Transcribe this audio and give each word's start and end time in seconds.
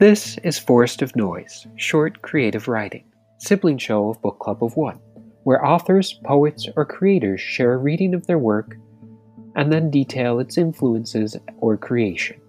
This 0.00 0.38
is 0.38 0.58
Forest 0.58 1.02
of 1.02 1.14
Noise, 1.14 1.66
short 1.76 2.22
creative 2.22 2.68
writing, 2.68 3.04
sibling 3.36 3.76
show 3.76 4.08
of 4.08 4.22
Book 4.22 4.38
Club 4.38 4.64
of 4.64 4.74
One, 4.74 4.98
where 5.42 5.62
authors, 5.62 6.14
poets, 6.24 6.66
or 6.74 6.86
creators 6.86 7.42
share 7.42 7.74
a 7.74 7.76
reading 7.76 8.14
of 8.14 8.26
their 8.26 8.38
work 8.38 8.78
and 9.56 9.70
then 9.70 9.90
detail 9.90 10.40
its 10.40 10.56
influences 10.56 11.36
or 11.58 11.76
creation. 11.76 12.40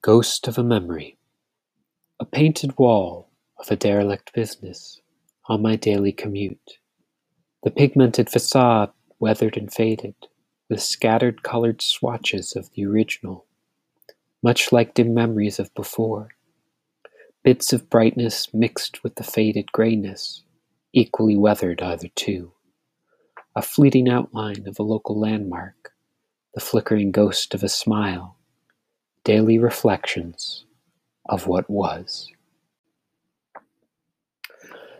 Ghost 0.00 0.48
of 0.48 0.56
a 0.56 0.64
Memory 0.64 1.18
A 2.18 2.24
painted 2.24 2.78
wall 2.78 3.28
of 3.58 3.70
a 3.70 3.76
derelict 3.76 4.32
business 4.32 5.02
on 5.50 5.60
my 5.60 5.76
daily 5.76 6.12
commute. 6.12 6.78
The 7.62 7.70
pigmented 7.70 8.30
facade 8.30 8.90
weathered 9.20 9.56
and 9.56 9.72
faded, 9.72 10.14
with 10.68 10.82
scattered 10.82 11.42
colored 11.42 11.82
swatches 11.82 12.56
of 12.56 12.72
the 12.72 12.84
original, 12.84 13.46
much 14.42 14.72
like 14.72 14.94
dim 14.94 15.14
memories 15.14 15.58
of 15.58 15.72
before. 15.74 16.30
Bits 17.42 17.72
of 17.72 17.88
brightness 17.88 18.52
mixed 18.52 19.02
with 19.04 19.14
the 19.14 19.24
faded 19.24 19.70
grayness, 19.72 20.42
equally 20.92 21.36
weathered 21.36 21.80
either 21.82 22.08
two. 22.14 22.52
A 23.54 23.62
fleeting 23.62 24.08
outline 24.08 24.66
of 24.66 24.78
a 24.78 24.82
local 24.82 25.18
landmark, 25.18 25.92
the 26.54 26.60
flickering 26.60 27.12
ghost 27.12 27.54
of 27.54 27.62
a 27.62 27.68
smile, 27.68 28.36
daily 29.24 29.58
reflections 29.58 30.64
of 31.28 31.46
what 31.46 31.68
was. 31.70 32.28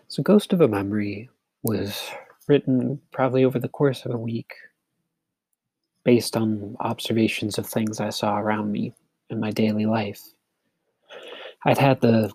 So, 0.09 0.23
Ghost 0.23 0.53
of 0.53 0.61
a 0.61 0.69
Memory 0.69 1.31
was 1.63 2.11
written 2.51 3.01
probably 3.13 3.45
over 3.45 3.61
the 3.61 3.69
course 3.69 4.05
of 4.05 4.13
a 4.13 4.19
week 4.19 4.53
based 6.05 6.37
on 6.37 6.77
observations 6.81 7.59
of 7.59 7.67
things 7.67 8.01
I 8.01 8.11
saw 8.11 8.39
around 8.39 8.73
me 8.73 8.93
in 9.31 9.39
my 9.39 9.53
daily 9.53 9.87
life. 9.87 10.21
I'd 11.65 11.79
had 11.79 12.01
the 12.01 12.33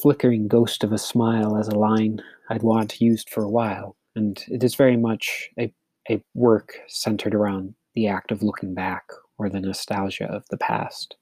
flickering 0.00 0.48
ghost 0.48 0.82
of 0.82 0.92
a 0.92 0.98
smile 0.98 1.58
as 1.58 1.68
a 1.68 1.78
line 1.78 2.22
I'd 2.48 2.62
want 2.62 3.00
used 3.00 3.28
for 3.28 3.42
a 3.42 3.50
while, 3.50 3.94
and 4.16 4.42
it 4.48 4.64
is 4.64 4.74
very 4.74 4.96
much 4.96 5.50
a, 5.58 5.70
a 6.08 6.22
work 6.32 6.72
centered 6.88 7.34
around 7.34 7.74
the 7.94 8.08
act 8.08 8.32
of 8.32 8.42
looking 8.42 8.72
back 8.72 9.04
or 9.36 9.50
the 9.50 9.60
nostalgia 9.60 10.32
of 10.32 10.44
the 10.48 10.56
past. 10.56 11.16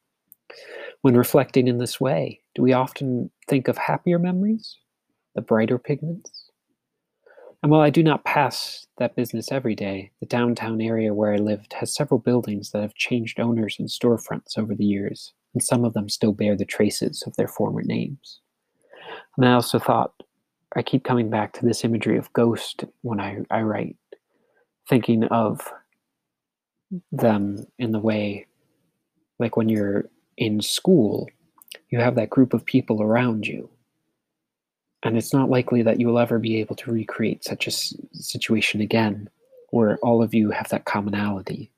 When 1.02 1.16
reflecting 1.16 1.66
in 1.66 1.78
this 1.78 2.00
way, 2.00 2.42
do 2.54 2.62
we 2.62 2.72
often 2.72 3.30
think 3.48 3.66
of 3.66 3.76
happier 3.76 4.20
memories, 4.20 4.76
the 5.34 5.40
brighter 5.40 5.78
pigments? 5.78 6.47
And 7.62 7.72
while 7.72 7.80
I 7.80 7.90
do 7.90 8.02
not 8.02 8.24
pass 8.24 8.86
that 8.98 9.16
business 9.16 9.50
every 9.50 9.74
day, 9.74 10.12
the 10.20 10.26
downtown 10.26 10.80
area 10.80 11.12
where 11.12 11.32
I 11.32 11.38
lived 11.38 11.72
has 11.72 11.94
several 11.94 12.20
buildings 12.20 12.70
that 12.70 12.82
have 12.82 12.94
changed 12.94 13.40
owners 13.40 13.76
and 13.78 13.88
storefronts 13.88 14.56
over 14.56 14.74
the 14.74 14.84
years, 14.84 15.32
and 15.54 15.62
some 15.62 15.84
of 15.84 15.92
them 15.92 16.08
still 16.08 16.32
bear 16.32 16.56
the 16.56 16.64
traces 16.64 17.24
of 17.26 17.34
their 17.36 17.48
former 17.48 17.82
names. 17.82 18.40
And 19.36 19.46
I 19.46 19.54
also 19.54 19.78
thought, 19.78 20.12
I 20.76 20.82
keep 20.82 21.02
coming 21.02 21.30
back 21.30 21.52
to 21.54 21.64
this 21.64 21.84
imagery 21.84 22.16
of 22.16 22.32
ghost 22.32 22.84
when 23.00 23.20
I, 23.20 23.38
I 23.50 23.62
write, 23.62 23.96
thinking 24.88 25.24
of 25.24 25.72
them 27.10 27.66
in 27.78 27.92
the 27.92 27.98
way, 27.98 28.46
like 29.38 29.56
when 29.56 29.68
you're 29.68 30.08
in 30.36 30.60
school, 30.60 31.28
you 31.90 31.98
have 31.98 32.14
that 32.14 32.30
group 32.30 32.54
of 32.54 32.64
people 32.64 33.02
around 33.02 33.46
you 33.46 33.68
and 35.02 35.16
it's 35.16 35.32
not 35.32 35.50
likely 35.50 35.82
that 35.82 36.00
you 36.00 36.08
will 36.08 36.18
ever 36.18 36.38
be 36.38 36.56
able 36.60 36.74
to 36.76 36.92
recreate 36.92 37.44
such 37.44 37.66
a 37.66 37.70
situation 37.70 38.80
again 38.80 39.28
where 39.70 39.98
all 39.98 40.22
of 40.22 40.34
you 40.34 40.50
have 40.50 40.68
that 40.70 40.84
commonality. 40.86 41.70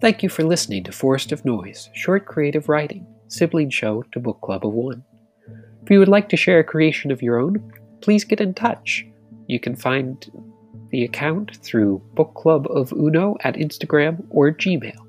Thank 0.00 0.22
you 0.22 0.28
for 0.28 0.42
listening 0.42 0.84
to 0.84 0.92
Forest 0.92 1.32
of 1.32 1.44
Noise, 1.44 1.88
short 1.94 2.26
creative 2.26 2.68
writing, 2.68 3.06
sibling 3.28 3.70
show 3.70 4.02
to 4.12 4.20
Book 4.20 4.40
Club 4.40 4.66
of 4.66 4.72
One. 4.72 5.04
If 5.82 5.90
you 5.90 5.98
would 5.98 6.08
like 6.08 6.28
to 6.30 6.36
share 6.36 6.58
a 6.58 6.64
creation 6.64 7.10
of 7.10 7.22
your 7.22 7.38
own, 7.38 7.72
please 8.00 8.24
get 8.24 8.40
in 8.40 8.52
touch. 8.52 9.06
You 9.46 9.60
can 9.60 9.76
find 9.76 10.30
the 10.90 11.04
account 11.04 11.56
through 11.58 12.02
Book 12.14 12.34
Club 12.34 12.66
of 12.70 12.92
Uno 12.92 13.36
at 13.44 13.54
Instagram 13.54 14.24
or 14.30 14.50
Gmail. 14.50 15.03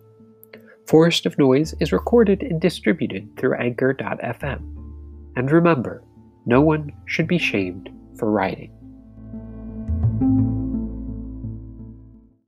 Forest 0.87 1.25
of 1.25 1.37
Noise 1.39 1.73
is 1.79 1.91
recorded 1.91 2.43
and 2.43 2.61
distributed 2.61 3.35
through 3.37 3.55
Anchor.fm. 3.55 4.59
And 5.35 5.51
remember, 5.51 6.03
no 6.45 6.61
one 6.61 6.91
should 7.05 7.27
be 7.27 7.39
shamed 7.39 7.89
for 8.17 8.29
writing. 8.29 8.71